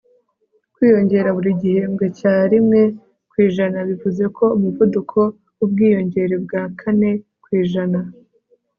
[0.73, 2.81] kwiyongera buri gihembwe cya rimwe
[3.29, 5.17] kw'ijana bivuze ko umuvuduko
[5.57, 7.11] wubwiyongere bwa kane
[7.43, 7.99] kw'ijana